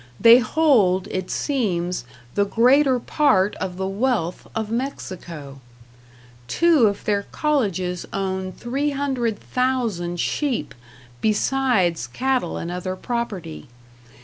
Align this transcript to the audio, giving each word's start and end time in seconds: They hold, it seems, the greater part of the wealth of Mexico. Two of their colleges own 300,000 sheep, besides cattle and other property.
They 0.19 0.39
hold, 0.39 1.07
it 1.09 1.29
seems, 1.29 2.05
the 2.33 2.43
greater 2.43 2.97
part 2.99 3.53
of 3.57 3.77
the 3.77 3.85
wealth 3.85 4.47
of 4.55 4.71
Mexico. 4.71 5.61
Two 6.47 6.87
of 6.87 7.05
their 7.05 7.27
colleges 7.31 8.07
own 8.11 8.51
300,000 8.51 10.19
sheep, 10.19 10.73
besides 11.21 12.07
cattle 12.07 12.57
and 12.57 12.71
other 12.71 12.95
property. 12.95 13.67